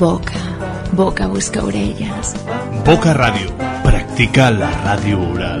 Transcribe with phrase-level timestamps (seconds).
[0.00, 0.40] Boca,
[0.92, 2.34] boca busca orelles.
[2.86, 3.52] Boca Ràdio.
[3.84, 5.60] Practica la ràdio oral.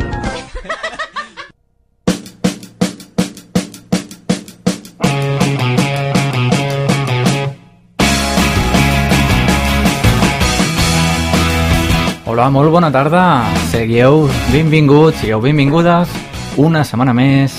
[12.24, 13.44] Hola, molt bona tarda.
[13.68, 16.08] Seguiu benvinguts, sigueu benvingudes
[16.56, 17.52] una setmana més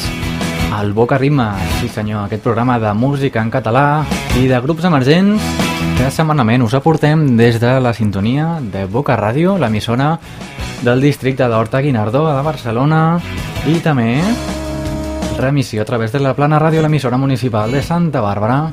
[0.74, 1.52] al Boca Rima.
[1.78, 3.86] Sí senyor, aquest programa de música en català
[4.40, 5.44] i de grups emergents
[5.98, 10.14] que setmanament us aportem des de la sintonia de Boca Ràdio, l'emissora
[10.82, 13.02] del districte d'Horta Guinardó de Barcelona
[13.68, 14.22] i també
[15.38, 18.70] remissió a través de la Plana Ràdio, l'emissora municipal de Santa Bàrbara.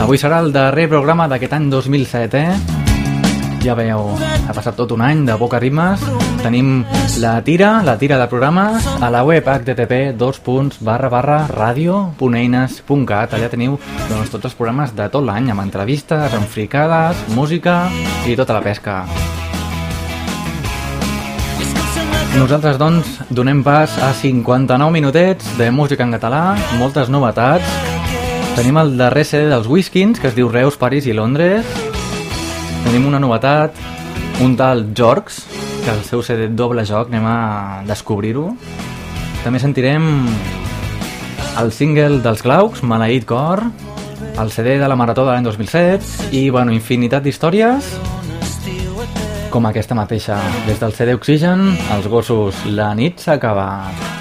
[0.00, 2.87] Avui serà el darrer programa d'aquest any 2007, eh?
[3.58, 4.12] Ja veieu,
[4.46, 5.98] ha passat tot un any de Boca Rimes.
[6.44, 6.84] Tenim
[7.18, 10.14] la tira, la tira de programes, a la web http
[11.58, 13.34] radio.eines.cat.
[13.34, 13.74] Allà teniu
[14.08, 17.90] doncs, tots els programes de tot l'any, amb entrevistes, amb fricades, música
[18.26, 19.02] i tota la pesca.
[22.38, 27.66] Nosaltres, doncs, donem pas a 59 minutets de música en català, moltes novetats.
[28.54, 31.66] Tenim el darrer CD dels Whiskins, que es diu Reus, París i Londres,
[32.84, 33.76] tenim una novetat,
[34.44, 35.42] un tal Jorgs,
[35.84, 37.38] que el seu CD doble joc anem a
[37.88, 38.50] descobrir-ho.
[39.44, 40.04] També sentirem
[41.58, 43.64] el single dels Glaucs, Maleït Cor,
[44.38, 47.96] el CD de la Marató de l'any 2007 i, bueno, infinitat d'històries
[49.50, 50.38] com aquesta mateixa.
[50.68, 54.17] Des del CD Oxigen, els gossos, la nit s'ha acabat.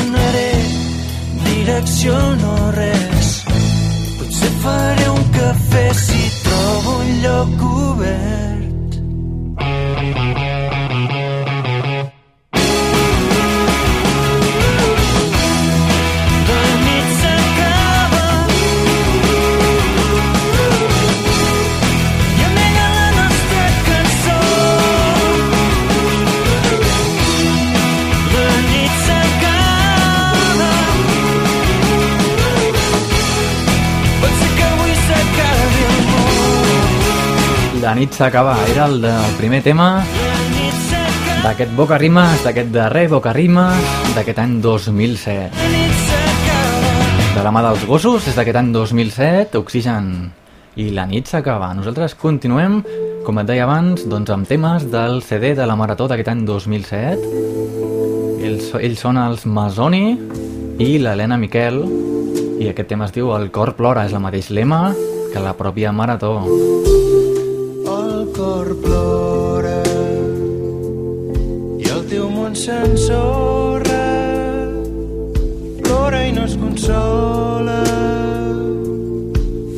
[0.00, 0.52] No tornaré
[1.44, 3.44] direcció no res.
[4.18, 8.49] Potser faré un cafè si trobo un lloc obert
[37.90, 39.98] La nit s'acaba, era el, el primer tema
[41.42, 43.80] d'aquest Boca Rimes, d'aquest darrer Boca Rimes,
[44.14, 45.50] d'aquest any 2007.
[47.34, 50.06] De la mà dels gossos, des d'aquest any 2007, Oxigen
[50.78, 51.72] i la nit s'acaba.
[51.74, 52.78] Nosaltres continuem,
[53.26, 57.26] com et deia abans, doncs amb temes del CD de la Marató d'aquest any 2007.
[58.38, 60.14] Ells, ells són els Masoni
[60.78, 61.82] i l'Helena Miquel,
[62.62, 64.92] i aquest tema es diu El cor plora, és el mateix lema
[65.34, 66.36] que la pròpia Marató.
[68.40, 69.82] Cor plora
[71.76, 74.04] i el teu món s'ensorra.
[75.82, 77.76] Plora i no es consola.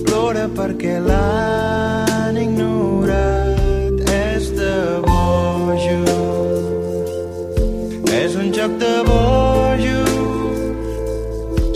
[0.07, 4.07] Plora perquè l'han ignorat.
[4.21, 4.77] És de
[5.09, 5.85] bojos
[8.23, 10.11] és un joc de bojos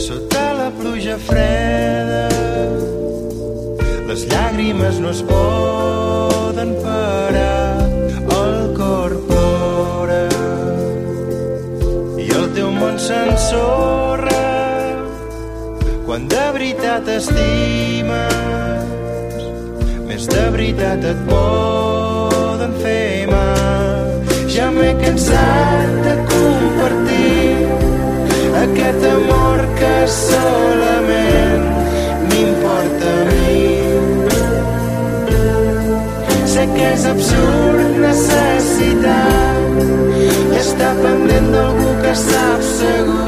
[0.06, 2.26] sota la pluja freda
[4.06, 6.05] les llàgrimes no es poden
[12.98, 14.46] s'ensorra
[16.06, 18.44] quan de veritat estimes,
[20.06, 24.06] més de veritat et poden fer mal.
[24.54, 27.66] Ja m'he cansat de compartir
[28.62, 31.66] aquest amor que solament
[32.30, 33.66] m'importa a mi.
[36.54, 39.34] Sé que és absurd necessitar
[40.62, 43.26] estar pendent d'algú que sap segur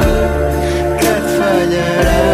[1.01, 2.28] que et fallarà.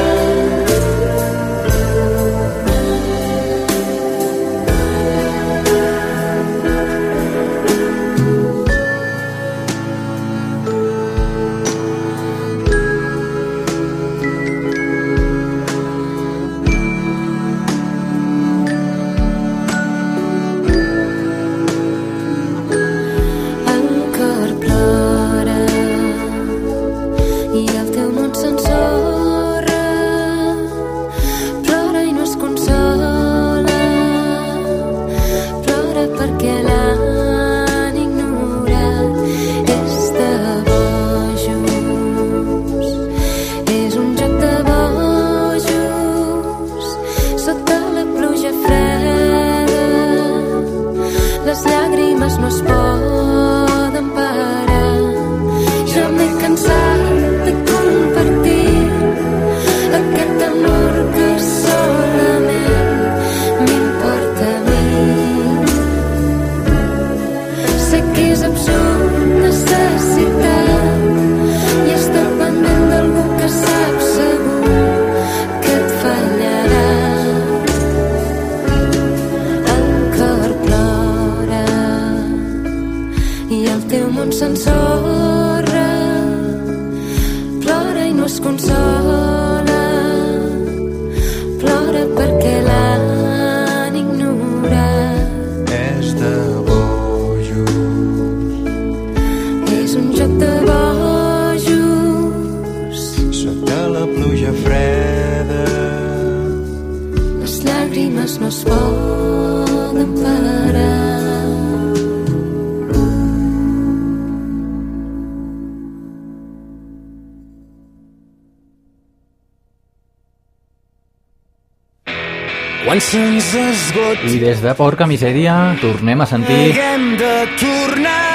[124.28, 126.74] I des de Porca Misèria tornem a sentir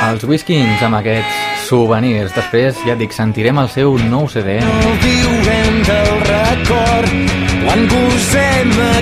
[0.10, 2.34] els Whiskins amb aquests souvenirs.
[2.34, 4.58] Després, ja et dic, sentirem el seu nou CD.
[4.64, 7.14] el viurem del record
[7.64, 8.94] quan gosem a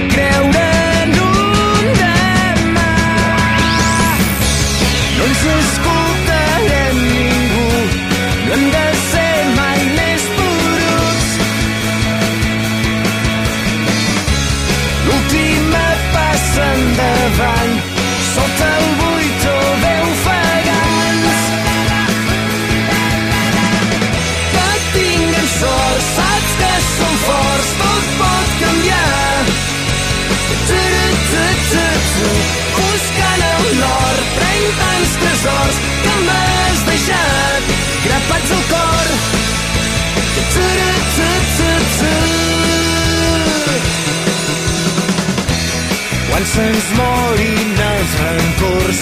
[46.58, 49.02] se'ns morin els rancors,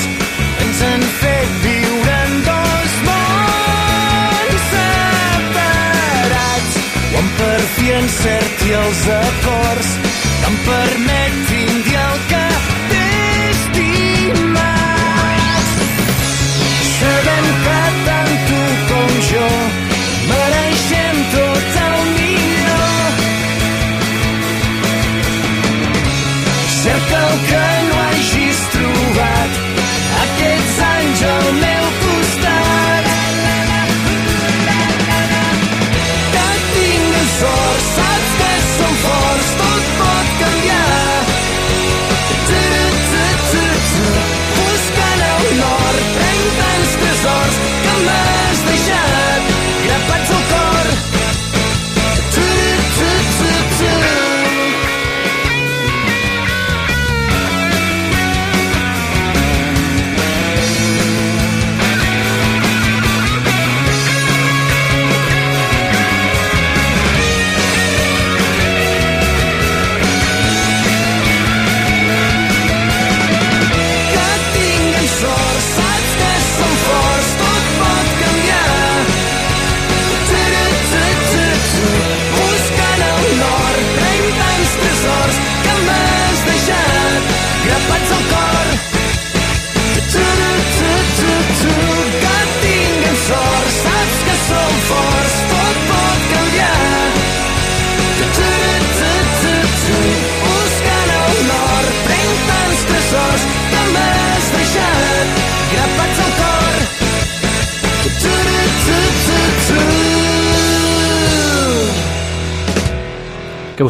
[0.64, 5.94] ens han fet viure en dos mons separats.
[7.14, 9.90] Quan per fi encerti els acords,
[10.42, 11.05] que em permetin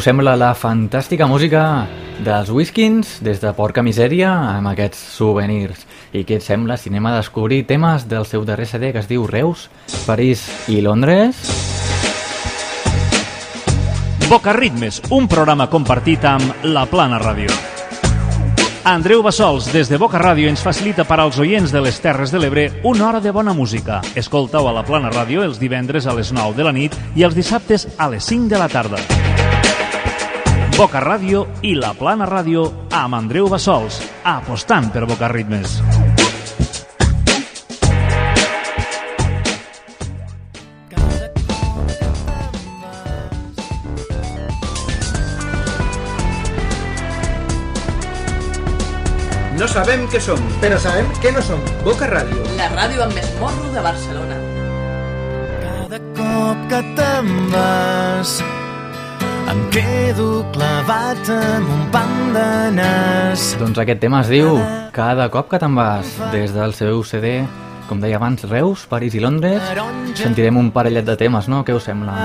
[0.06, 1.60] sembla la fantàstica música
[2.22, 5.80] dels Whiskins des de Porca Misèria amb aquests souvenirs?
[6.14, 9.08] I què et sembla si anem a descobrir temes del seu darrer CD que es
[9.10, 9.64] diu Reus,
[10.06, 11.40] París i Londres?
[14.28, 17.50] Boca Ritmes, un programa compartit amb La Plana Ràdio.
[18.86, 22.38] Andreu Bassols, des de Boca Ràdio, ens facilita per als oients de les Terres de
[22.38, 24.04] l'Ebre una hora de bona música.
[24.14, 27.34] Escoltau a La Plana Ràdio els divendres a les 9 de la nit i els
[27.34, 29.02] dissabtes a les 5 de la tarda.
[30.76, 33.96] Boca Ràdio i La Plana Ràdio amb Andreu Bassols,
[34.28, 35.78] apostant per Boca Ritmes.
[49.56, 51.64] No sabem què som, Però sabem que no som.
[51.88, 52.44] Boca Ràdio.
[52.60, 54.36] La ràdio amb més morro de Barcelona.
[55.64, 58.36] Cada cop que te'n vas
[59.56, 63.54] em quedo clavat en un pam de nas.
[63.60, 64.58] Doncs aquest tema es diu
[64.96, 67.42] Cada cop que te'n vas, des del seu CD,
[67.88, 69.60] com deia abans, Reus, París i Londres.
[70.16, 71.62] Sentirem un parellet de temes, no?
[71.64, 72.16] Què us sembla?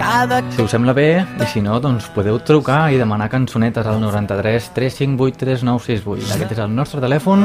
[0.00, 4.00] Cada Si us sembla bé, i si no, doncs podeu trucar i demanar cançonetes al
[4.00, 6.32] 93 358 3968.
[6.38, 7.44] Aquest és el nostre telèfon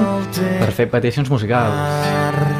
[0.61, 1.75] per fer peticions musicals.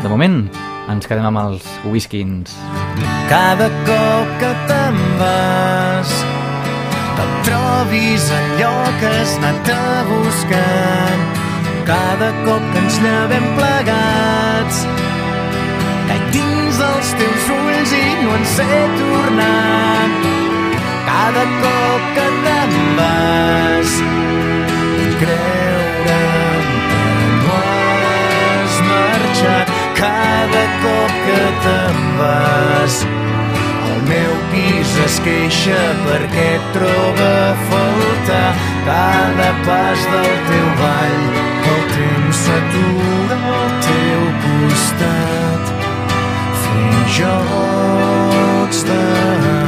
[0.04, 0.44] De moment,
[0.92, 2.54] ens quedem amb els Whiskins.
[3.30, 6.12] Cada cop que te'n vas
[7.24, 11.16] et trobis allò que has anat a buscar
[11.90, 14.84] cada cop que ens llevem plegats
[16.10, 20.10] caic dins dels teus ulls i no en sé tornar
[21.10, 23.98] cada cop que te'n vas
[24.98, 25.85] vull
[30.56, 32.96] cada cop que te'n vas
[33.88, 38.48] el meu pis es queixa perquè et troba a faltar
[38.88, 41.20] cada pas del teu ball.
[41.74, 45.76] El temps s'atura al teu costat
[46.64, 49.65] fent jocs de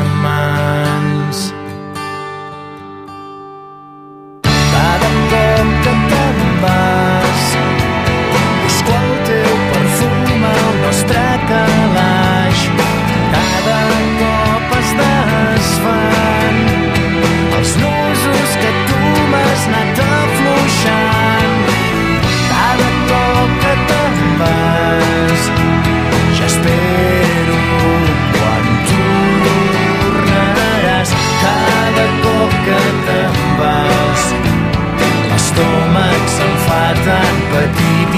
[36.87, 38.13] se'm fa tan petit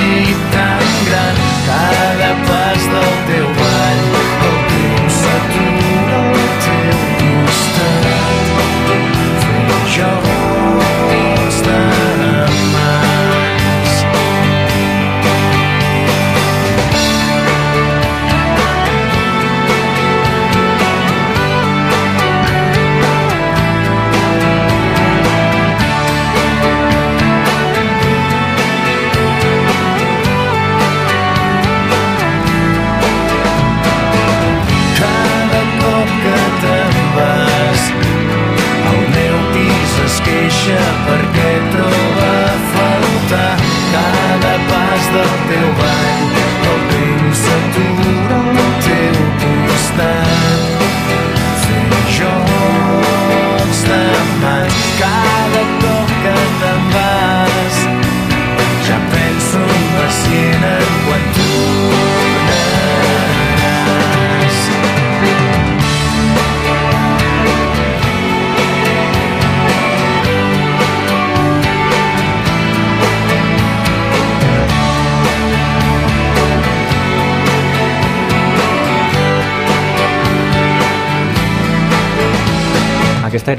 [0.00, 0.02] i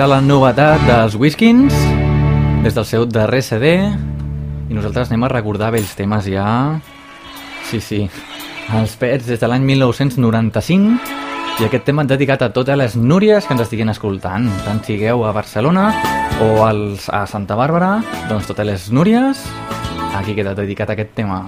[0.03, 1.71] Era la novetat dels Whiskins
[2.59, 6.43] des del seu darrer CD i nosaltres anem a recordar vells temes ja.
[7.69, 8.01] Sí, sí
[8.75, 11.07] els Pets des de l'any 1995
[11.55, 14.51] i aquest tema dedicat a totes les Núries que ens estiguin escoltant.
[14.67, 15.87] Tant sigueu a Barcelona
[16.43, 17.95] o als, a Santa Bàrbara
[18.27, 19.47] doncs totes les Núries
[20.19, 21.45] aquí queda dedicat aquest tema.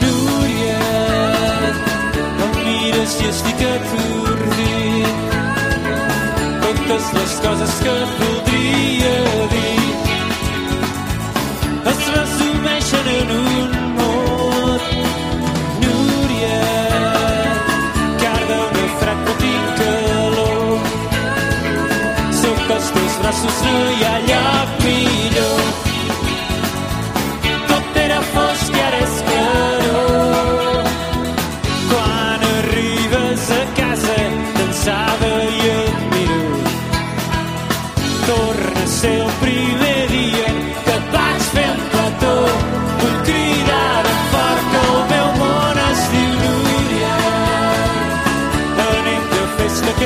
[0.00, 0.84] Núria,
[2.40, 4.23] no mires i estic atordit
[6.86, 9.14] totes les coses que et voldria
[9.52, 9.80] dir
[11.90, 14.82] es resumeixen en un mot.
[15.84, 16.60] Núria,
[18.22, 20.78] carda un fred no tinc calor.
[22.42, 25.93] Sota els teus braços no hi ha lloc millor.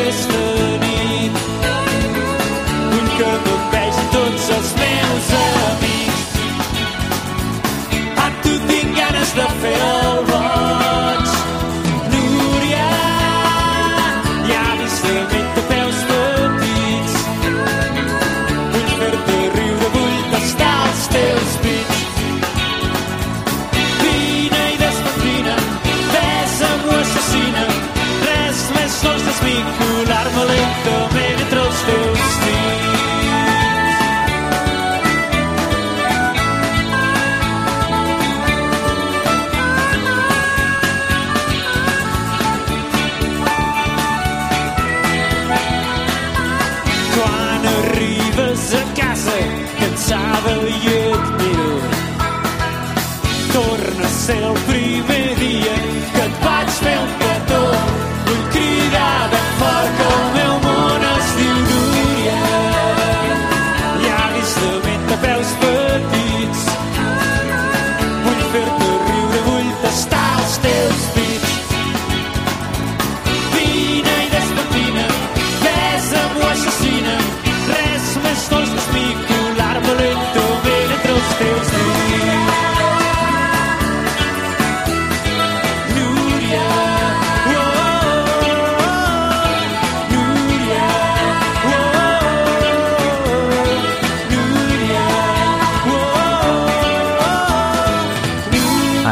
[0.04, 1.30] destiny.
[2.98, 3.47] Une cœur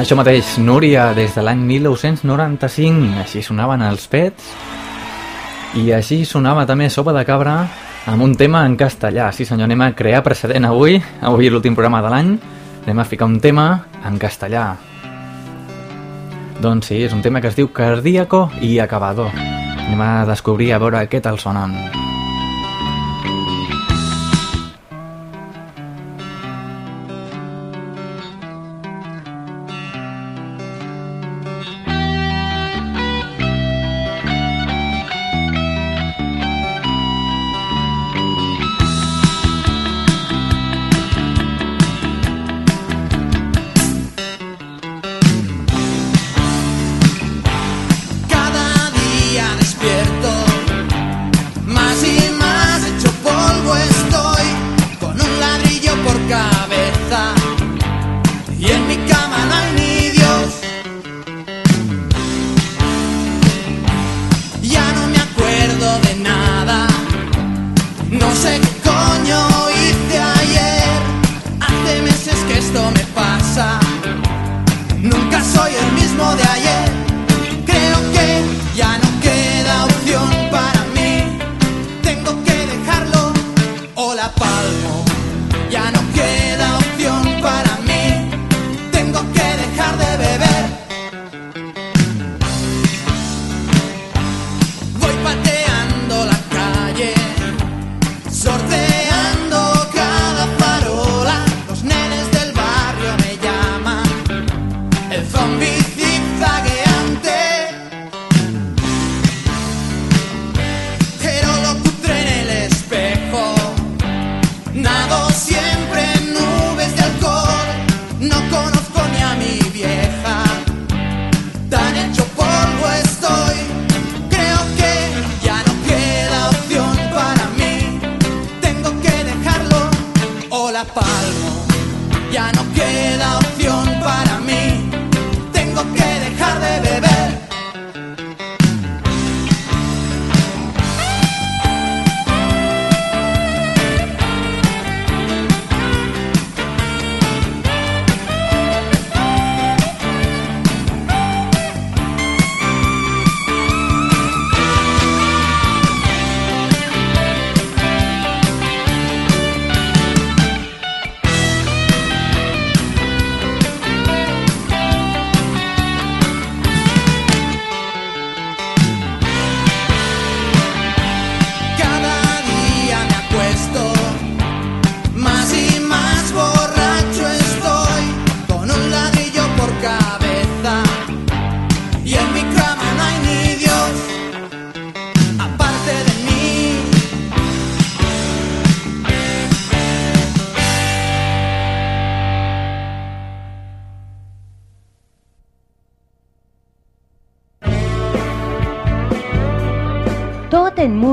[0.06, 4.52] Això mateix, Núria, des de l'any 1995, així sonaven els pets,
[5.82, 7.56] i així sonava també Sopa de Cabra,
[8.12, 9.32] amb un tema en castellà.
[9.34, 12.32] Sí senyor, anem a crear precedent avui, avui l'últim programa de l'any,
[12.84, 13.66] anem a ficar un tema
[14.06, 14.76] en castellà.
[16.62, 19.34] Doncs sí, és un tema que es diu Cardíaco i Acabador.
[19.34, 21.80] Anem a descobrir a veure què tal sonen.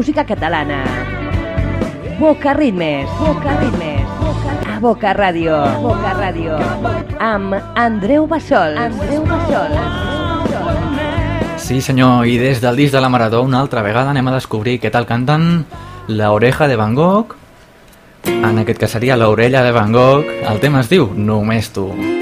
[0.04, 0.84] música catalana.
[2.20, 4.04] Boca Ritmes, Boca Ritmes,
[4.68, 6.58] a Boca Ràdio, Boca Ràdio,
[7.24, 8.76] amb Andreu Bassol.
[8.76, 9.72] Andreu Bassol.
[11.56, 14.82] Sí senyor, i des del disc de la Marató una altra vegada anem a descobrir
[14.84, 15.64] què tal canten
[16.12, 17.38] La Oreja de Van Gogh,
[18.28, 21.88] en aquest cas seria L'Orella de Van Gogh, el tema es diu Només tu.
[21.88, 22.13] Només tu.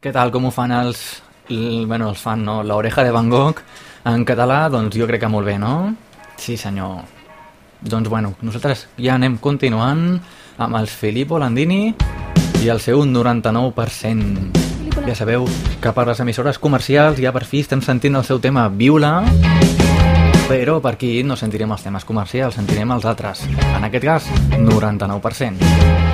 [0.00, 1.20] Què tal, com ho fan els...
[1.50, 2.62] Bueno, els fan, no?
[2.64, 3.60] La de Van Gogh
[4.08, 5.94] en català, doncs jo crec que molt bé, no?
[6.38, 7.04] Sí, senyor.
[7.82, 10.18] Doncs bueno, nosaltres ja anem continuant
[10.56, 11.94] amb els Filippo Landini
[12.64, 15.04] i el seu 99%.
[15.04, 15.44] Ja sabeu
[15.82, 19.20] que per les emissores comercials ja per fi estem sentint el seu tema Viula,
[20.48, 23.44] però per aquí no sentirem els temes comercials, sentirem els altres.
[23.76, 26.09] En aquest cas, 99%.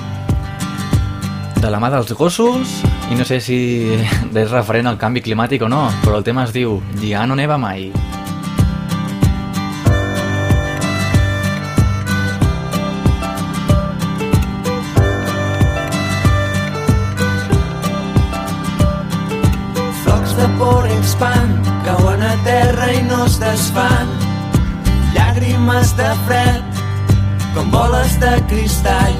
[1.62, 3.94] de la mà dels gossos, i no sé si
[4.42, 7.62] és referent al canvi climàtic o no, però el tema es diu Ja no neva
[7.62, 7.94] mai.
[21.04, 24.08] Por expand, cauen a terra i no es desfan.
[25.14, 26.64] Llàgrimes de fred,
[27.54, 29.16] com boles de cristall.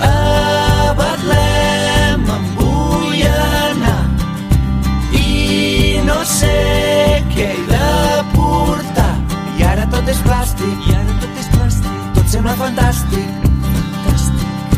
[0.00, 4.06] A Betlem em vull anar
[5.12, 9.14] i no sé què he de portar.
[9.58, 12.10] I ara tot és plàstic, i ara tot és plàstic.
[12.16, 14.76] Tot sembla fantàstic, fantàstic.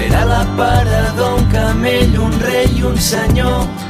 [0.00, 3.83] Rere l'aparador un camell, un rei i un senyor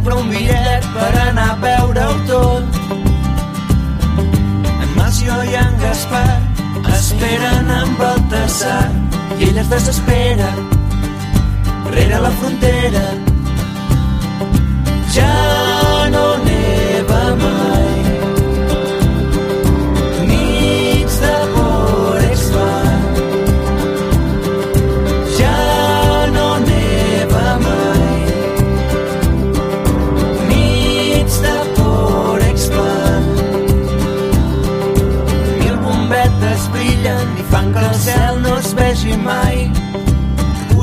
[0.00, 2.78] compra un bitllet per anar a veure-ho tot.
[4.84, 6.38] En Macio i en Gaspar
[6.94, 8.86] esperen amb Baltasar
[9.36, 10.48] i ell es desespera
[11.90, 13.04] rere la frontera.
[15.18, 15.36] Ja
[16.16, 17.79] no neva mai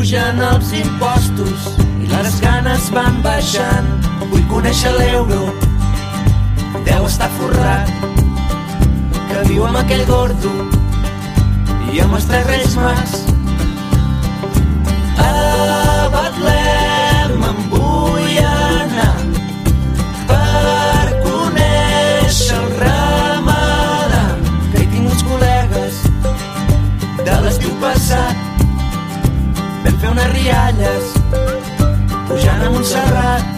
[0.07, 1.65] Pugen els impostos
[1.99, 3.89] i les ganes van baixant.
[4.21, 5.41] Vull conèixer l'euro,
[6.87, 7.91] deu estar forrat.
[9.27, 10.55] Que viu amb aquell gordo
[11.91, 13.26] i amb els tres reis mas.
[30.77, 31.67] Unes rialles
[32.27, 33.56] pujant a Montserrat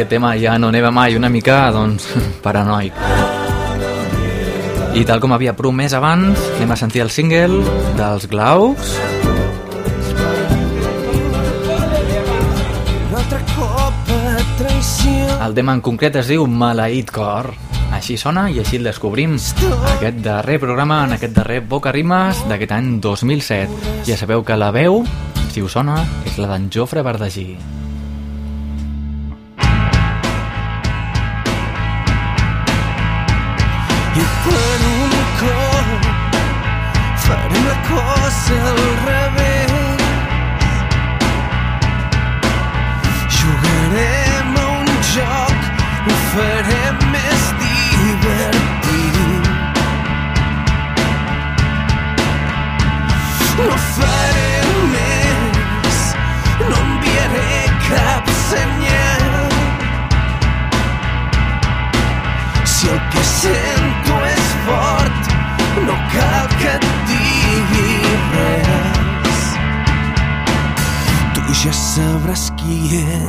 [0.00, 2.06] aquest tema ja no neva mai una mica, doncs,
[2.44, 2.96] paranoic.
[4.96, 7.60] I tal com havia promès abans, anem a sentir el single
[7.98, 8.94] dels Glaucs.
[15.40, 17.50] El tema en concret es diu Maleït Cor.
[17.92, 19.34] Així sona i així el descobrim
[19.96, 24.00] aquest darrer programa, en aquest darrer Boca Rimes d'aquest any 2007.
[24.08, 25.02] Ja sabeu que la veu,
[25.50, 27.79] si us sona, és la d'en Jofre Verdagí.
[38.30, 38.76] La cosa al
[39.06, 39.72] revés.
[43.28, 45.58] Jugarem a un joc
[46.06, 47.48] ho farem més
[53.60, 54.52] no faré
[54.92, 55.98] més
[56.60, 59.50] no enviaré cap senyal.
[62.64, 65.34] Si el que sento és fort
[65.84, 66.89] no cal que et
[71.34, 73.26] Tu já sabrás quién.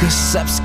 [0.00, 0.60] Que saps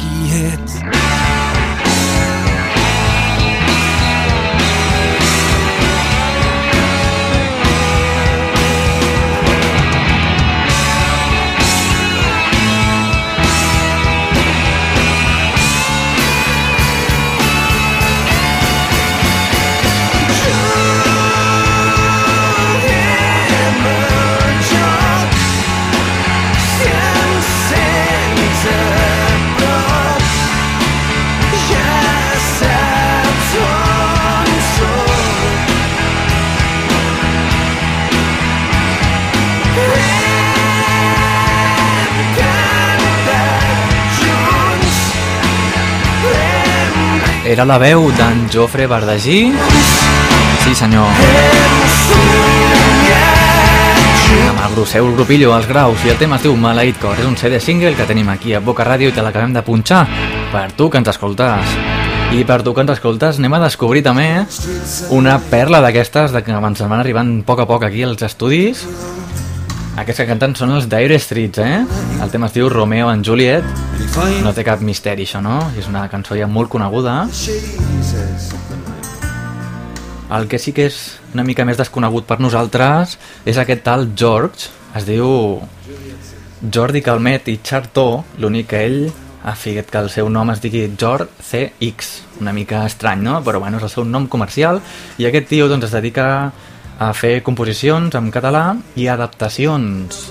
[47.52, 49.52] Era la veu d'en Jofre Verdagí.
[50.64, 51.10] Sí, senyor.
[54.48, 57.20] Amb el grosseu el grupillo, els graus, i el tema es diu Maleït Cor.
[57.20, 60.06] És un CD single que tenim aquí a Boca Ràdio i te l'acabem de punxar
[60.54, 61.76] per tu que ens escoltes.
[62.32, 64.30] I per tu que ens escoltes anem a descobrir també
[65.12, 68.88] una perla d'aquestes que ens van arribant a poc a poc aquí als estudis.
[70.00, 71.82] Aquests que canten són els Dire Streets, eh?
[72.24, 73.91] El tema es diu Romeo and Juliet.
[74.42, 75.58] No té cap misteri, això, no?
[75.80, 77.26] És una cançó ja molt coneguda.
[80.32, 80.98] El que sí que és
[81.34, 84.70] una mica més desconegut per nosaltres és aquest tal George.
[84.96, 85.60] Es diu
[86.62, 88.24] Jordi Calmet i Chartó.
[88.40, 89.02] L'únic que ell
[89.44, 92.12] ha ficat que el seu nom es digui George CX.
[92.42, 93.40] Una mica estrany, no?
[93.44, 94.82] Però bueno, és el seu nom comercial.
[95.18, 96.28] I aquest tio doncs, es dedica
[97.02, 100.28] a fer composicions en català i adaptacions.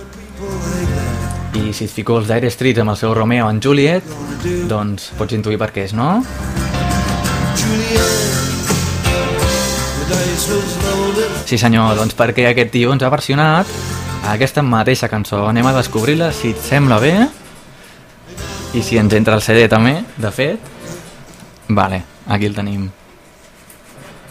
[1.55, 4.07] I si et fico els Dire Streets amb el seu Romeo en Juliet,
[4.71, 6.21] doncs pots intuir per què és, no?
[11.51, 13.67] Sí senyor, doncs perquè aquest tio ens ha versionat
[14.29, 15.43] aquesta mateixa cançó.
[15.49, 17.15] Anem a descobrir-la, si et sembla bé.
[18.77, 20.71] I si ens entra el CD també, de fet.
[21.69, 22.89] Vale, aquí el tenim.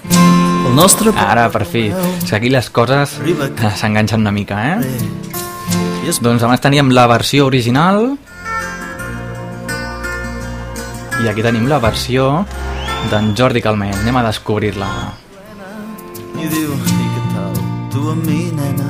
[0.09, 1.11] El nostre...
[1.19, 1.89] Ara, per fi.
[1.91, 3.17] És que aquí les coses
[3.81, 5.39] s'enganxen una mica, eh?
[6.19, 8.17] Doncs abans teníem la versió original
[11.23, 12.45] i aquí tenim la versió
[13.11, 13.95] d'en Jordi Calment.
[14.01, 14.89] Anem a descobrir-la.
[16.39, 17.59] I diu, i què tal,
[17.91, 18.89] tu amb mi, nena?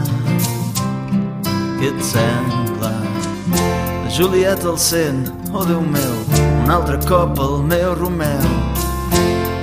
[1.80, 2.94] Què et sembla?
[3.54, 6.18] La Julieta el sent, oh Déu meu,
[6.64, 8.50] un altre cop el meu Romeu.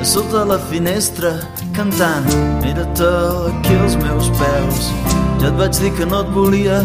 [0.00, 1.36] A sota la finestra,
[1.74, 2.30] cantant,
[2.62, 4.90] mira't aquí als meus peus.
[5.42, 6.80] Ja et vaig dir que no et volia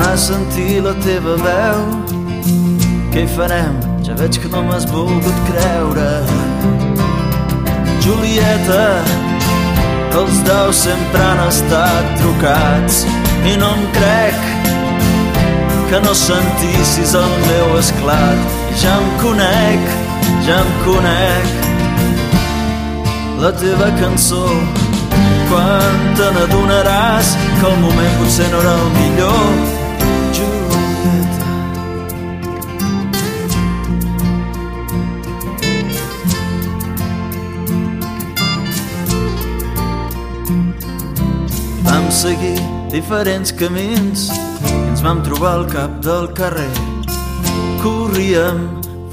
[0.00, 1.80] tornar a sentir la teva veu.
[3.12, 3.76] Què hi farem?
[4.06, 6.10] Ja veig que no m'has volgut creure.
[8.00, 8.86] Julieta,
[10.20, 13.04] els daus sempre han estat trucats
[13.44, 14.38] i no em crec
[15.90, 18.46] que no sentissis el meu esclat.
[18.80, 19.90] Ja em conec,
[20.46, 21.58] ja em conec
[23.40, 24.46] la teva cançó.
[25.50, 29.79] Quan te n'adonaràs que el moment potser no era el millor,
[41.90, 42.54] Vam seguir
[42.92, 46.70] diferents camins i ens vam trobar al cap del carrer.
[47.82, 48.60] Corríem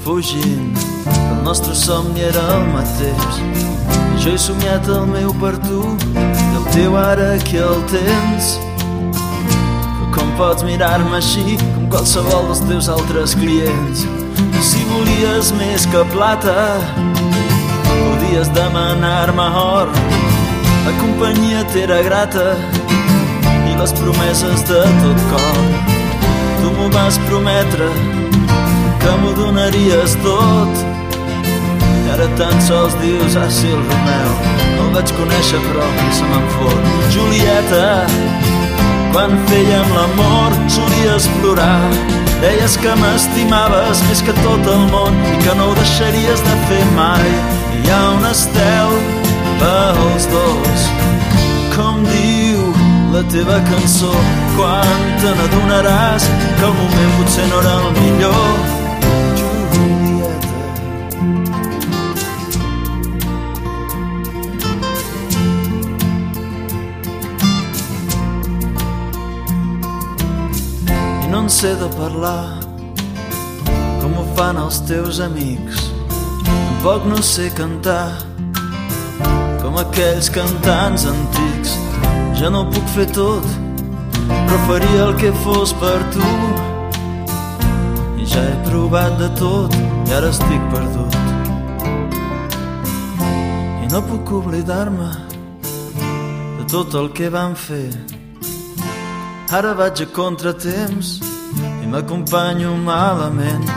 [0.04, 0.78] fugint,
[1.10, 3.40] el nostre somni era el mateix.
[3.40, 5.80] I jo he somiat el meu per tu
[6.14, 8.52] i el teu ara que el tens.
[9.10, 14.06] Però com pots mirar-me així com qualsevol dels teus altres clients?
[14.70, 16.78] Si volies més que plata,
[17.90, 20.17] podies demanar-me or.
[20.88, 22.54] La companyia t'era grata
[23.68, 25.58] i les promeses de tot cor.
[26.62, 27.88] Tu m'ho vas prometre
[29.02, 30.80] que m'ho donaries tot.
[31.90, 34.32] I ara tan sols dius, ah sí, el Romeu
[34.78, 37.84] el vaig conèixer però se me'n fot Julieta
[39.12, 41.84] quan fèiem l'amor solies plorar.
[42.40, 46.84] Deies que m'estimaves més que tot el món i que no ho deixaries de fer
[46.96, 47.32] mai.
[47.76, 49.17] Hi ha un estel
[49.60, 50.88] pels dos
[51.74, 52.64] com diu
[53.12, 54.12] la teva cançó
[54.56, 56.26] quan te n'adonaràs
[56.58, 58.76] que el moment potser no era el millor?
[71.30, 72.60] No sé de parlar
[74.02, 75.86] com ho fan els teus amics.
[76.44, 78.27] Tampoc no sé cantar
[79.68, 81.74] com aquells cantants antics.
[82.40, 83.44] Ja no puc fer tot,
[84.24, 86.28] però faria el que fos per tu.
[88.16, 91.18] I Ja he provat de tot i ara estic perdut.
[93.84, 95.10] I no puc oblidar-me
[95.60, 97.92] de tot el que vam fer.
[99.52, 101.18] Ara vaig a contratemps
[101.82, 103.68] i m'acompanyo malament.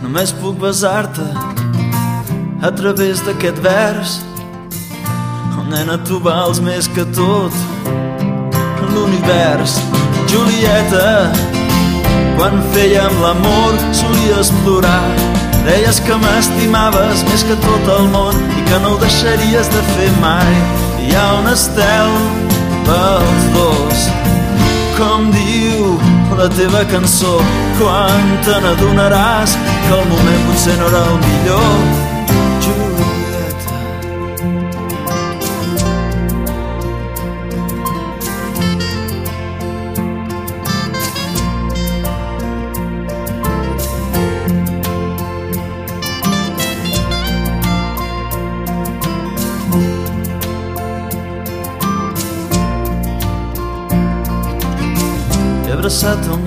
[0.00, 1.28] Només puc besar-te
[2.64, 4.18] a través d'aquest vers.
[5.70, 7.54] Nena, tu vals més que tot
[8.90, 9.76] l'univers.
[10.30, 11.30] Julieta,
[12.34, 15.06] quan fèiem l'amor solies plorar.
[15.68, 20.10] Deies que m'estimaves més que tot el món i que no ho deixaries de fer
[20.18, 20.52] mai.
[21.04, 22.14] Hi ha un estel
[22.88, 24.06] pels dos,
[24.98, 25.94] com diu
[26.38, 27.38] la teva cançó.
[27.78, 29.54] Quan te n'adonaràs
[29.86, 32.19] que el moment potser no era el millor.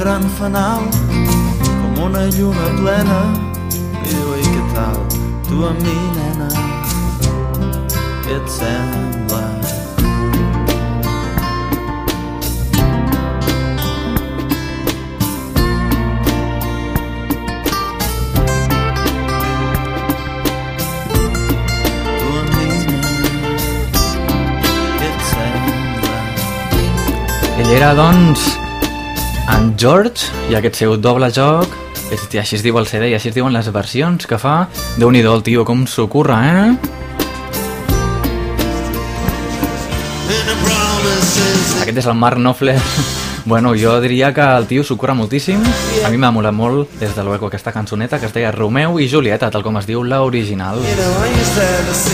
[0.04, 0.82] Gran fanal
[1.64, 3.20] com una lluna plena
[3.72, 4.97] i diu, ei, què tal?
[5.47, 6.49] Tu a mi, nena,
[8.26, 9.39] què et sembla?
[27.74, 28.62] Era, doncs,
[29.54, 31.70] en George i aquest seu doble joc
[32.14, 35.12] és, així es diu el CD i així es diuen les versions que fa déu
[35.12, 37.01] nhi el tio, com s'ho curra, eh?
[41.84, 42.78] Aquest és el Mark Knopfler
[43.45, 45.60] Bueno, jo diria que el tio s'ho curra moltíssim
[46.06, 49.10] A mi m'ha molat molt des de l'eco aquesta cançoneta que es deia Romeu i
[49.12, 50.80] Julieta, tal com es diu l'original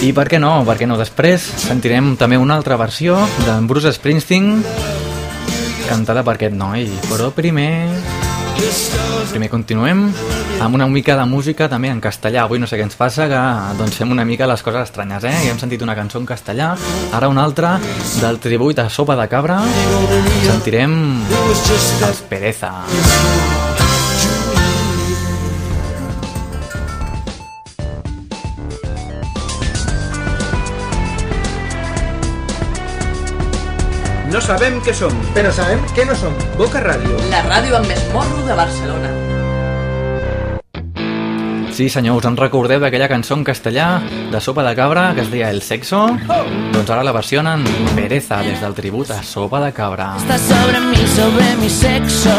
[0.01, 0.55] I per què no?
[0.65, 0.97] Per què no?
[0.97, 4.63] Després sentirem també una altra versió d'en Bruce Springsteen
[5.89, 6.87] cantada per aquest noi.
[7.09, 7.71] Però primer...
[9.29, 10.07] Primer continuem
[10.59, 12.43] amb una mica de música també en castellà.
[12.43, 13.43] Avui no sé què ens passa, que
[13.79, 15.35] doncs fem una mica les coses estranyes, eh?
[15.45, 16.73] I hem sentit una cançó en castellà,
[17.15, 17.77] ara una altra
[18.19, 19.61] del tribut a Sopa de Cabra.
[20.49, 20.99] Sentirem
[22.09, 22.73] els Pereza.
[34.29, 36.35] No sabem què som, però sabem què no som.
[36.57, 37.15] Boca Ràdio.
[37.31, 39.09] La ràdio amb més morro de Barcelona.
[41.73, 43.87] Sí, senyor, us en recordeu d'aquella cançó en castellà
[44.29, 46.01] de Sopa de Cabra que es deia El Sexo?
[46.73, 47.63] Doncs ara la versionen
[47.95, 50.11] Pereza des del tribut a Sopa de Cabra.
[50.19, 52.35] Está sobre mí, sobre mi sexo.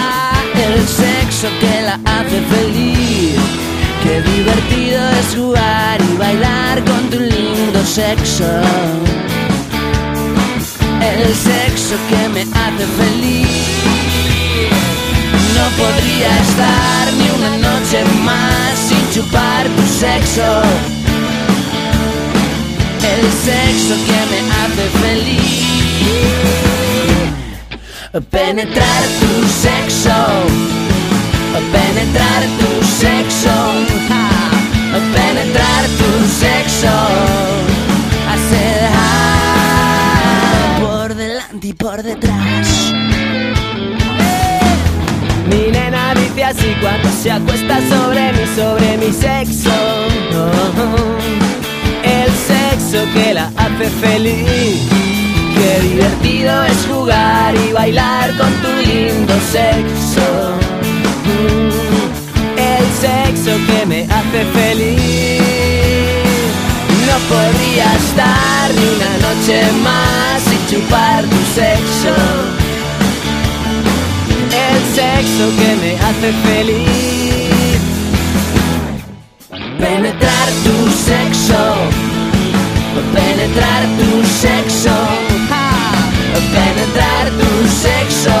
[0.00, 3.38] Ah, el sexo que la hace feliz.
[4.02, 8.48] Qué divertido es jugar y bailar con tu lindo sexo.
[11.00, 13.48] El sexo que me hace feliz.
[15.54, 20.62] No podría estar ni una noche más sin chupar tu sexo.
[23.02, 25.58] El sexo que me hace feliz.
[28.30, 29.32] Penetrar tu
[29.62, 30.18] sexo.
[31.72, 32.70] Penetrar tu
[33.00, 33.87] sexo.
[41.96, 42.92] Detrás.
[45.48, 49.70] Mi nena dice así cuando se acuesta sobre mí, sobre mi sexo.
[52.02, 54.82] El sexo que la hace feliz.
[55.54, 60.56] Qué divertido es jugar y bailar con tu lindo sexo.
[61.24, 65.38] Mm, El sexo que me hace feliz.
[67.06, 72.14] No podría estar ni una noche más sin chupar tu sexo.
[74.66, 77.80] El sexo que me hace feliz.
[79.84, 80.76] Penetrar tu
[81.10, 81.62] sexo,
[83.14, 84.10] penetrar tu
[84.44, 84.96] sexo,
[86.54, 87.50] penetrar tu
[87.84, 88.38] sexo.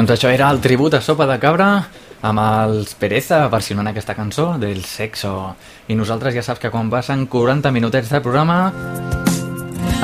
[0.00, 1.66] Doncs això era el tribut a Sopa de Cabra
[2.24, 5.32] amb els Pereza versionant aquesta cançó del sexo.
[5.92, 8.72] I nosaltres ja saps que quan passen 40 minutets de programa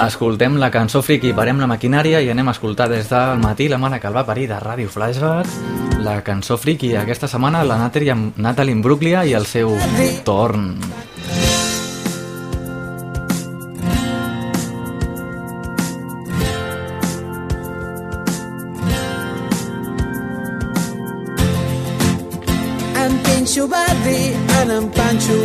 [0.04, 3.80] escoltem la cançó friki, parem la maquinària i anem a escoltar des del matí la
[3.80, 6.92] mare que el va parir de Ràdio Flashback la cançó friki.
[7.00, 9.72] Aquesta setmana la Natalie, Natalie Imbruglia i el seu
[10.28, 10.74] torn.
[24.86, 25.40] En Panxo.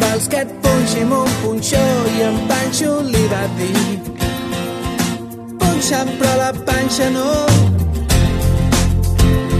[0.00, 1.82] Vols que et punxi amb un punxó
[2.16, 3.86] i en Panxo li va dir
[5.60, 7.30] Punxa'm però la panxa no.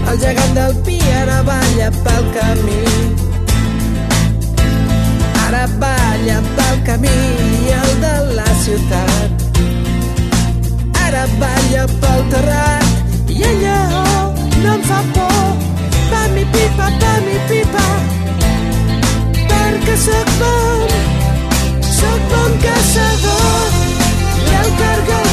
[0.09, 2.81] El gegant del pi ara balla pel camí.
[5.45, 7.15] Ara balla pel camí
[7.61, 9.47] i el de la ciutat.
[11.05, 14.03] Ara balla pel terrat i lleó
[14.63, 15.66] no em fa por.
[16.53, 17.85] Pipa, pa mi pipa,
[19.49, 20.87] perquè sóc bon,
[21.99, 23.79] sóc bon caçador.
[24.47, 25.26] I el cargol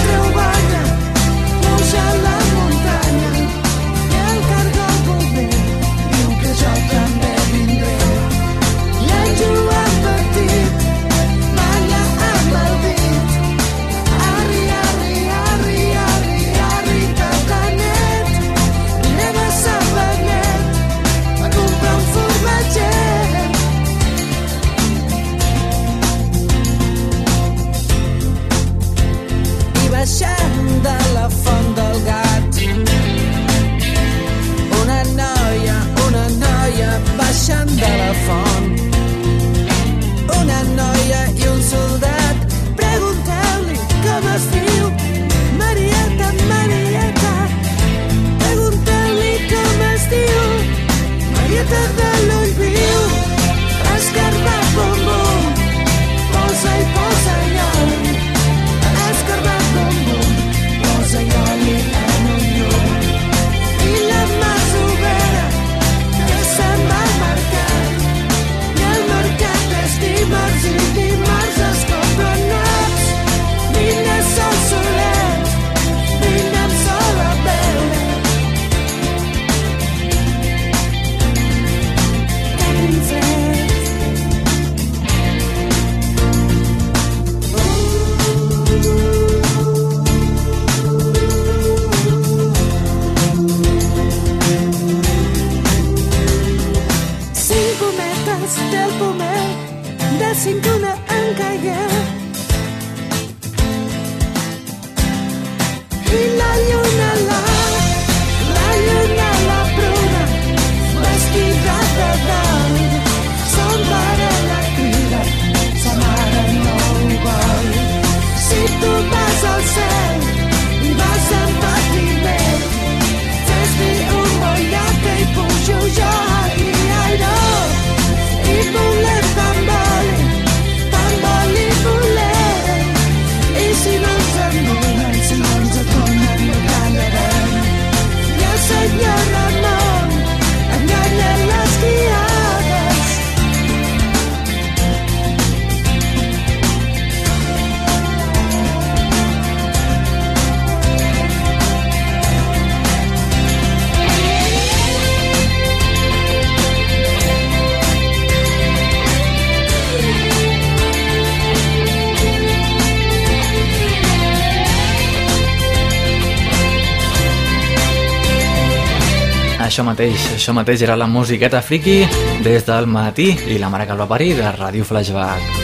[169.95, 172.01] mateix, això mateix era la musiqueta friki
[172.42, 175.61] des del matí i la mare que el va parir de Ràdio Flashback.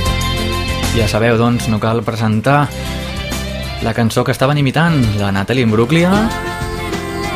[0.94, 2.68] Ja sabeu, doncs, no cal presentar
[3.82, 6.12] la cançó que estaven imitant, la Natalie Imbruglia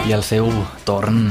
[0.07, 0.53] i el seu
[0.85, 1.25] torn.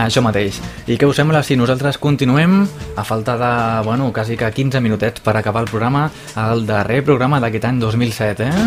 [0.00, 0.56] Això mateix.
[0.88, 2.62] I què us sembla si nosaltres continuem
[2.96, 3.52] a falta de,
[3.84, 8.48] bueno, quasi que 15 minutets per acabar el programa, el darrer programa d'aquest any 2007,
[8.48, 8.66] eh?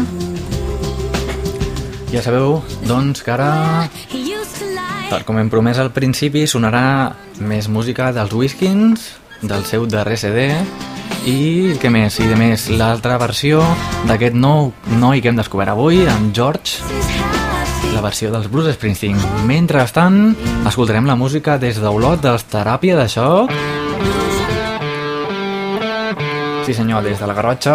[2.13, 3.89] Ja sabeu, doncs, que ara,
[5.09, 9.09] tal com hem promès al principi, sonarà més música dels Whiskins,
[9.41, 10.51] del seu darrer CD,
[11.25, 12.19] i què més?
[12.21, 13.65] I de més, l'altra versió
[14.05, 14.69] d'aquest nou
[15.01, 17.32] noi que hem descobert avui, en George,
[17.91, 19.19] la versió dels Bruce Springsteen.
[19.49, 23.51] Mentrestant, escoltarem la música des d'Olot dels Teràpia de Xoc
[26.63, 27.73] Sí senyor, des de la Garrotxa,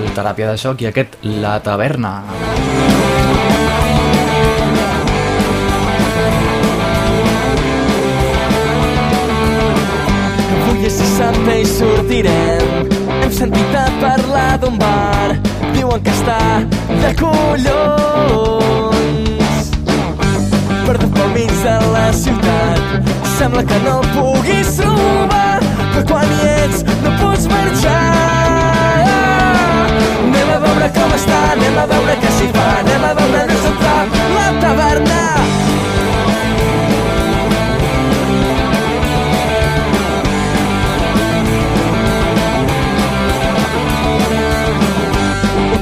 [0.00, 2.12] la teràpia de xoc i aquest La Taverna.
[10.62, 12.90] Avui és dissabte i sortirem.
[13.20, 15.36] Hem sentit a parlar d'un bar.
[15.76, 16.40] Diuen que està
[17.04, 18.93] de collons.
[20.86, 23.10] Perdut pel mig de la ciutat.
[23.38, 25.58] Sembla que no el puguis trobar.
[25.94, 28.00] Però quan hi ets no pots marxar.
[30.24, 33.70] Anem a veure com està, anem a veure què s'hi fa, anem a veure nos
[33.72, 34.00] entrar
[34.36, 35.22] la taverna.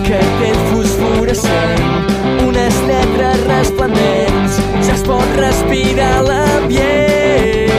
[0.02, 1.84] aquest vell fosforescent,
[2.46, 4.21] unes lletres resplendents,
[5.38, 7.70] respirar l'ambient.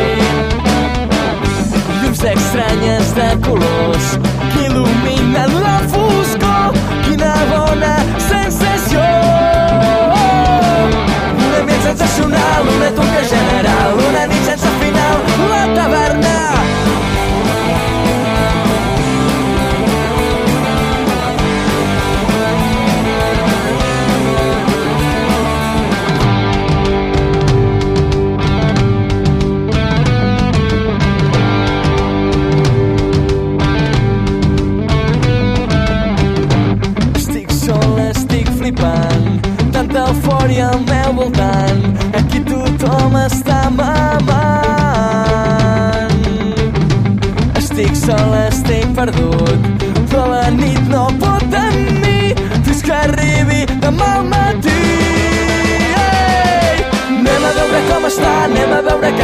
[2.01, 4.07] Llums estranyes de colors
[4.53, 6.77] que il·luminen la foscor,
[7.07, 7.95] quina bona
[8.29, 9.03] sensació!
[11.33, 15.21] Un ambient sensacional, una toca general, una nit sense final,
[15.51, 16.42] la taverna!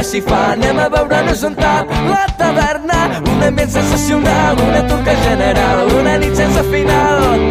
[0.09, 2.99] S'hi fa, anem a veure-nos on tap la taverna,
[3.29, 7.43] un ambient sensacional, una turca general, una nit sense final.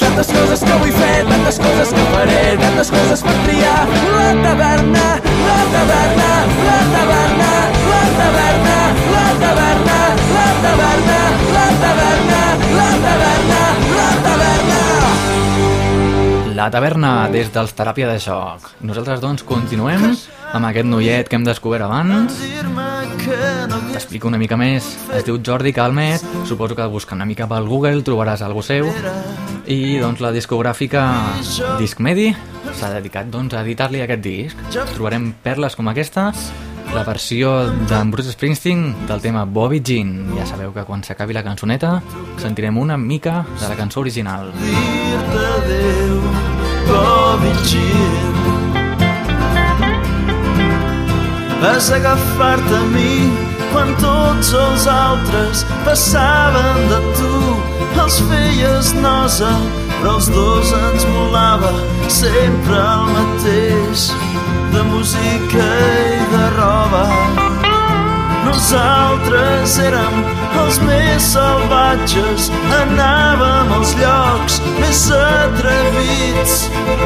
[0.00, 3.86] Tantes coses que vull fer, tantes coses que faré, tantes coses per triar.
[4.16, 5.06] La taverna,
[5.46, 6.28] la taverna,
[6.66, 7.50] la taverna,
[7.92, 8.78] la taverna,
[9.14, 9.98] la taverna,
[10.34, 11.18] la taverna,
[11.54, 12.42] la taverna,
[12.80, 13.62] la taverna,
[13.94, 14.80] la taverna.
[16.54, 18.72] La taverna des dels Teràpia de Xoc.
[18.82, 20.16] Nosaltres, doncs, continuem
[20.54, 22.38] amb aquest noiet que hem descobert abans.
[23.92, 24.86] T'explico una mica més.
[25.16, 26.22] Es diu Jordi Calmet.
[26.48, 28.90] Suposo que buscant una mica pel Google trobaràs algú seu.
[29.64, 31.06] I, doncs, la discogràfica
[31.80, 32.28] Discmedi
[32.74, 34.62] s'ha dedicat, doncs, a editar-li aquest disc.
[34.94, 36.30] Trobarem perles com aquesta,
[36.94, 37.54] la versió
[37.88, 40.14] d'en Bruce Springsteen del tema Bobby Jean.
[40.36, 41.96] Ja sabeu que quan s'acabi la cançoneta
[42.42, 44.52] sentirem una mica de la cançó original.
[44.60, 46.22] dir-te adéu,
[46.90, 48.33] Bobby Jean.
[51.64, 53.32] Vas agafar-te a mi
[53.72, 57.38] quan tots els altres passaven de tu.
[58.02, 59.48] Els feies nosa,
[59.94, 61.72] però els dos ens molava
[62.18, 64.10] sempre el mateix
[64.76, 65.64] de música
[66.12, 67.43] i de roba.
[68.44, 70.16] Nosaltres érem
[70.62, 76.56] els més salvatges, anàvem als llocs més atrevits.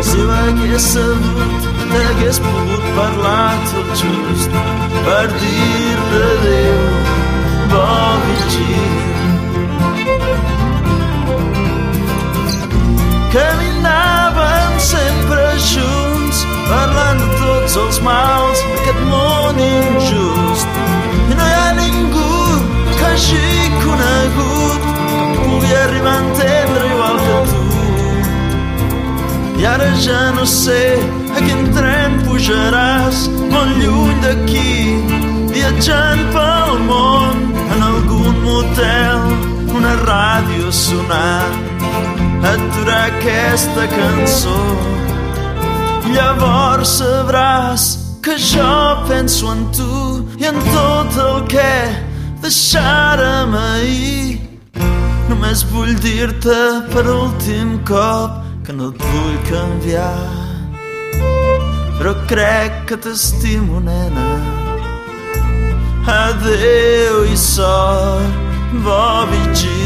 [0.09, 4.59] Si ho hagués sabut, t'hagués pogut parlar tot just
[5.07, 6.83] per dir-te adéu,
[7.73, 8.99] Bobby Jean.
[13.33, 19.63] Caminàvem sempre junts, parlant tots els mals d'aquest món
[23.85, 24.83] conegut
[25.33, 27.65] que pugui arribar a entendre igual que tu.
[29.61, 30.85] I ara ja no sé
[31.37, 34.75] a quin tren pujaràs molt lluny d'aquí,
[35.55, 39.27] viatjant pel món en algun motel,
[39.79, 41.69] una ràdio sonant
[42.45, 44.61] aturar aquesta cançó.
[46.15, 47.83] Llavors sabràs
[48.23, 49.99] que jo penso en tu
[50.39, 51.73] i en tot el que
[52.49, 54.41] deixàrem ahir.
[55.29, 56.61] Només vull dir-te
[56.93, 60.17] per últim cop que no et vull canviar.
[61.99, 64.29] Però crec que t'estimo, nena.
[66.09, 68.41] Adéu i sort,
[68.87, 69.78] Bobby Jean.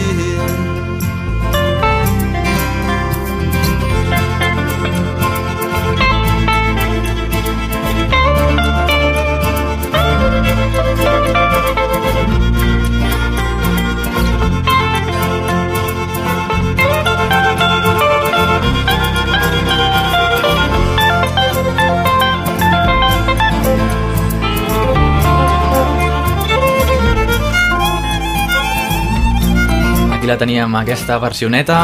[30.26, 31.76] La teníem aquesta versioneta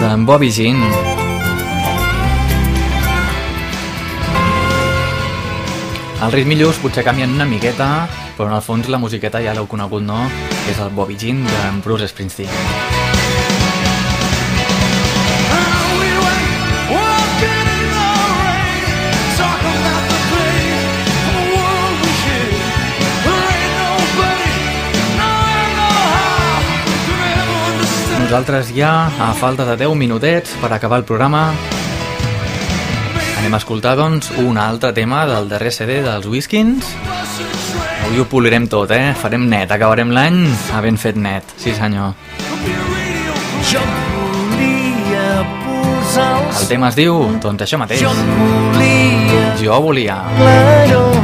[0.00, 0.80] d'en Bobby Jean.
[6.18, 10.02] Els ritmillos potser canvien una miqueta, però en el fons la musiqueta ja l'heu conegut,
[10.02, 10.24] no?
[10.66, 12.87] És el Bobby Jean d'en Bruce Springsteen.
[28.28, 31.46] Nosaltres ja, a falta de 10 minutets per acabar el programa,
[33.40, 36.90] anem a escoltar, doncs, un altre tema del darrer CD dels Whiskins.
[38.04, 39.14] Avui ho polirem tot, eh?
[39.16, 40.42] Farem net, acabarem l'any
[40.76, 41.54] havent fet net.
[41.56, 42.12] Sí, senyor.
[43.68, 46.28] Jo volia posar
[46.60, 48.04] El tema es diu, doncs això mateix.
[48.04, 50.18] Jo volia Jo volia.
[50.36, 51.16] claror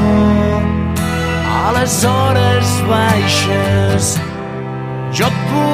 [1.53, 4.15] a les hores baixes.
[5.15, 5.74] Jo et volia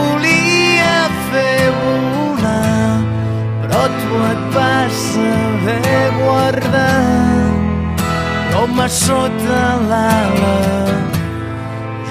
[3.98, 7.50] tu et vas saber guardar
[8.52, 10.58] com a sota l'ala.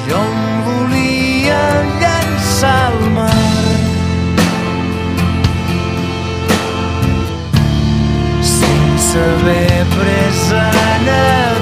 [0.08, 1.64] Jo em volia
[2.02, 3.70] llançar al mar
[8.42, 10.70] sense haver pres a
[11.06, 11.59] nedar,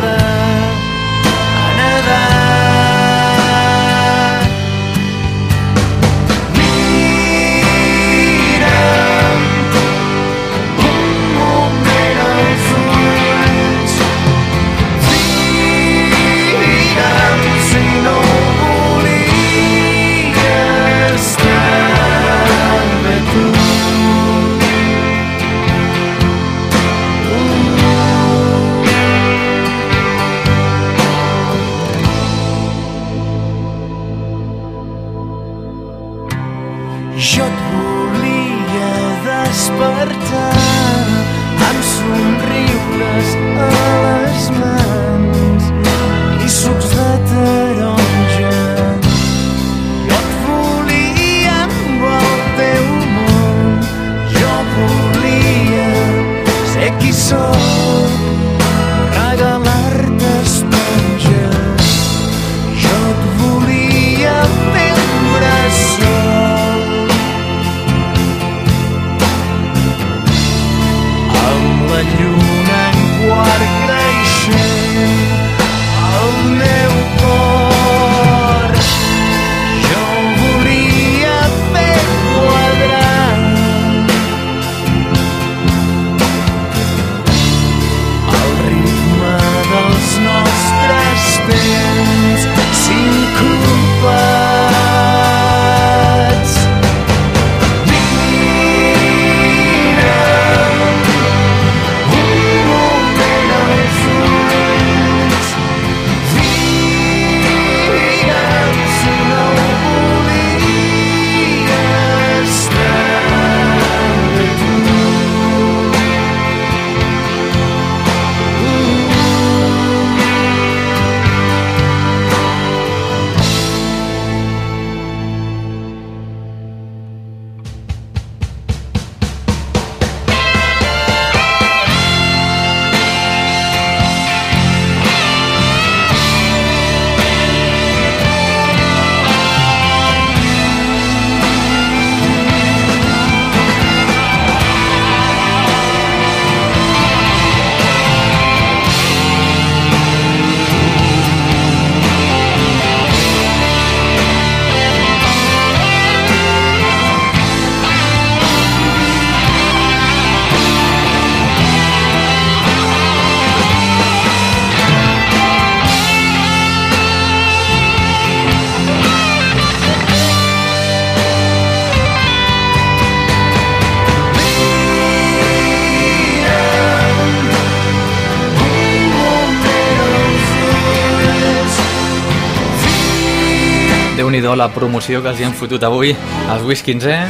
[184.97, 186.09] promoció que els hi han fotut avui
[186.49, 187.27] als Whiskins, eh?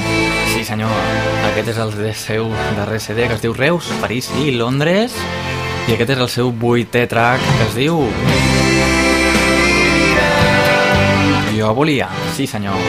[0.53, 0.91] Sí, senyor,
[1.49, 2.45] aquest és el de seu
[2.77, 5.11] darrer CD que es diu Reus, París i Londres.
[5.89, 7.99] I aquest és el seu vuitè track que es diu
[11.57, 12.07] Jo volia,
[12.37, 12.79] sí senyor.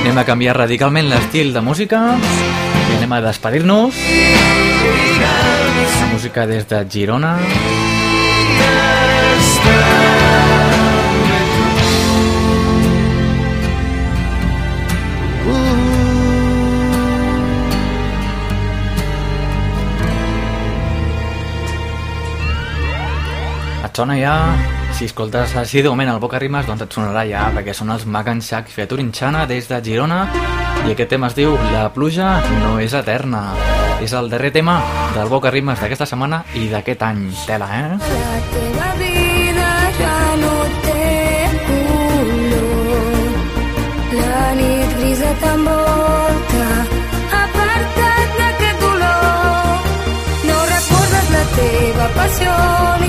[0.00, 4.02] Anem a canviar radicalment l'estil de música i anem a despedir-nos.
[6.10, 7.36] Música des de Girona
[23.98, 24.32] sona ja,
[24.94, 28.04] si escoltes així de moment el Boca Rimes, doncs et sonarà ja, perquè són els
[28.06, 30.20] Magan Shack Featurinxana des de Girona,
[30.86, 33.40] i aquest tema es diu La pluja no és eterna.
[33.98, 34.76] És el darrer tema
[35.16, 37.24] del Boca Rimes d'aquesta setmana i d'aquest any.
[37.48, 37.98] Tela, eh?
[38.12, 39.66] La teva vida
[39.98, 40.54] ja no
[40.86, 41.10] té
[41.66, 43.18] color.
[44.20, 46.70] La nit grisa t'envolta,
[47.42, 49.92] aparta't d'aquest dolor.
[50.46, 52.58] No recordes la teva passió
[53.02, 53.07] ni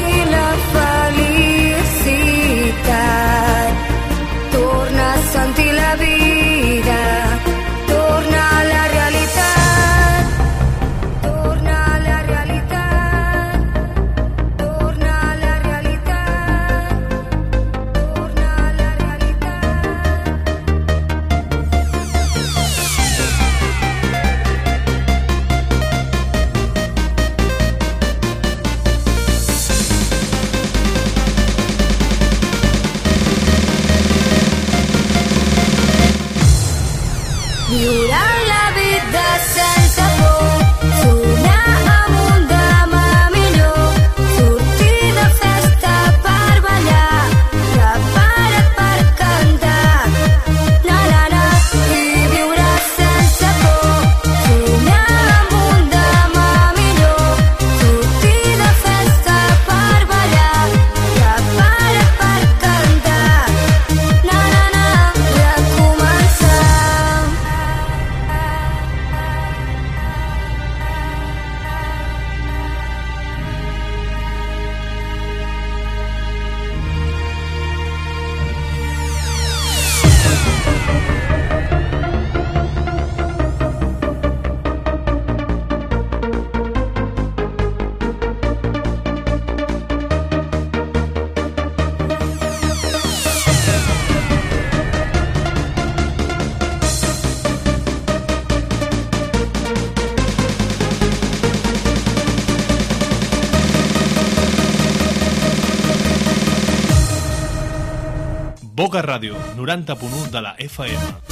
[108.90, 111.29] Boca Ràdio, 90.1 de la FM.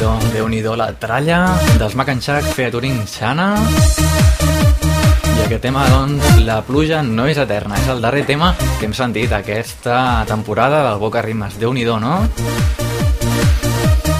[0.00, 3.50] Déu-n'hi-do, déu nhi déu la tralla dels Mac and Shack featuring Xana.
[5.28, 7.76] I aquest tema, doncs, la pluja no és eterna.
[7.76, 11.58] És el darrer tema que hem sentit aquesta temporada del Boca Rimes.
[11.60, 12.14] déu nhi no?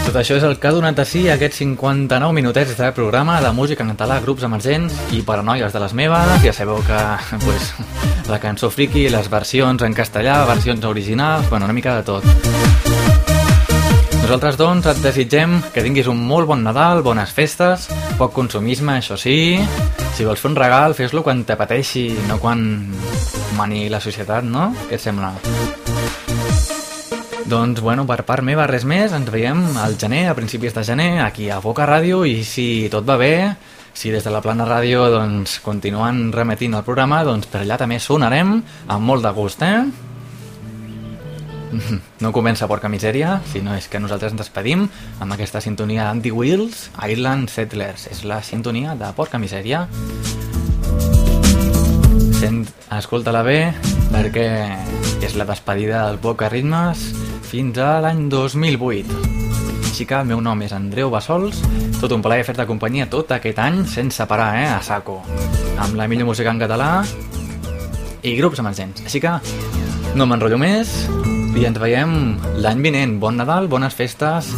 [0.04, 3.50] Tot això és el que ha donat a si aquests 59 minutets de programa de
[3.52, 6.42] música en català, grups emergents i paranoies de les meves.
[6.44, 7.00] Ja sabeu que
[7.46, 7.72] pues,
[8.28, 12.79] la cançó friki, les versions en castellà, versions originals, bueno, una mica de tot.
[14.30, 19.16] Nosaltres, doncs, et desitgem que tinguis un molt bon Nadal, bones festes, poc consumisme, això
[19.18, 19.58] sí,
[20.14, 22.60] Si vols fer un regal, fes-lo quan te pateixi, no quan
[23.58, 24.68] mani la societat, no?
[24.86, 25.32] Què et sembla?
[27.50, 31.24] Doncs, bueno, per part meva res més, ens veiem al gener, a principis de gener,
[31.24, 33.32] aquí a Boca Ràdio, i si tot va bé,
[33.98, 37.98] si des de la plana ràdio doncs, continuen remetint el programa, doncs per allà també
[37.98, 40.09] sonarem amb molt de gust, eh?
[42.20, 44.86] No comença porca misèria, sinó és que nosaltres ens despedim
[45.22, 48.08] amb aquesta sintonia d'Andy Wheels, Island Settlers.
[48.10, 49.86] És la sintonia de porca misèria.
[52.40, 52.64] Sent,
[52.96, 53.58] escolta-la bé,
[54.10, 54.46] perquè
[55.22, 57.10] és la despedida del Boca Ritmes
[57.50, 59.20] fins a l'any 2008.
[59.90, 61.60] Així que el meu nom és Andreu Bassols,
[62.00, 65.18] tot un plaer fer-te companyia tot aquest any sense parar, eh, a saco,
[65.76, 66.92] amb la millor música en català
[68.22, 69.04] i grups emergents.
[69.04, 69.36] Així que
[70.16, 70.94] no m'enrotllo més,
[71.56, 72.12] i ens veiem
[72.62, 73.16] l'any vinent.
[73.22, 74.52] Bon Nadal, bones festes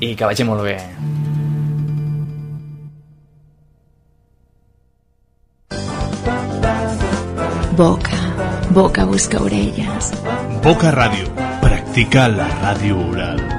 [0.00, 0.78] i que vagi molt bé.
[7.74, 8.20] Boca,
[8.70, 10.12] boca busca orelles.
[10.62, 11.26] Boca Ràdio.
[11.64, 13.53] Practica la ràdio oral.